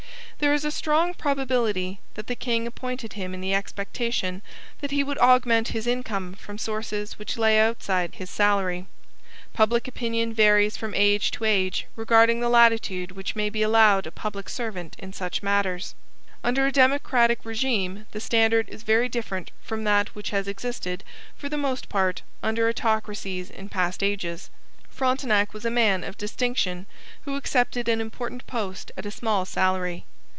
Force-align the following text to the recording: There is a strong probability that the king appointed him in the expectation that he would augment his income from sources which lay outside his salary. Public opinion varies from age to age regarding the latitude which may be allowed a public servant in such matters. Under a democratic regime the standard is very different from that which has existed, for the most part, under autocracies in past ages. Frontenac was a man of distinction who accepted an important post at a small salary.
There 0.41 0.55
is 0.55 0.65
a 0.65 0.71
strong 0.71 1.13
probability 1.13 1.99
that 2.15 2.25
the 2.25 2.35
king 2.35 2.65
appointed 2.65 3.13
him 3.13 3.35
in 3.35 3.41
the 3.41 3.53
expectation 3.53 4.41
that 4.79 4.89
he 4.89 5.03
would 5.03 5.19
augment 5.19 5.67
his 5.67 5.85
income 5.85 6.33
from 6.33 6.57
sources 6.57 7.19
which 7.19 7.37
lay 7.37 7.59
outside 7.59 8.15
his 8.15 8.31
salary. 8.31 8.87
Public 9.53 9.87
opinion 9.87 10.33
varies 10.33 10.77
from 10.77 10.95
age 10.95 11.29
to 11.33 11.45
age 11.45 11.85
regarding 11.95 12.39
the 12.39 12.49
latitude 12.49 13.11
which 13.11 13.35
may 13.35 13.51
be 13.51 13.61
allowed 13.61 14.07
a 14.07 14.11
public 14.11 14.49
servant 14.49 14.95
in 14.97 15.13
such 15.13 15.43
matters. 15.43 15.93
Under 16.43 16.65
a 16.65 16.71
democratic 16.71 17.45
regime 17.45 18.07
the 18.11 18.19
standard 18.19 18.67
is 18.67 18.81
very 18.81 19.07
different 19.07 19.51
from 19.61 19.83
that 19.83 20.15
which 20.15 20.31
has 20.31 20.47
existed, 20.47 21.03
for 21.37 21.49
the 21.49 21.55
most 21.55 21.87
part, 21.87 22.23
under 22.41 22.67
autocracies 22.67 23.51
in 23.51 23.69
past 23.69 24.01
ages. 24.01 24.49
Frontenac 24.89 25.53
was 25.53 25.65
a 25.65 25.69
man 25.69 26.03
of 26.03 26.17
distinction 26.17 26.87
who 27.25 27.35
accepted 27.35 27.87
an 27.87 28.01
important 28.01 28.47
post 28.47 28.91
at 28.97 29.05
a 29.05 29.11
small 29.11 29.45
salary. 29.45 30.03